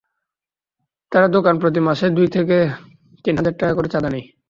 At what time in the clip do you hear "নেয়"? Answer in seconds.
4.13-4.27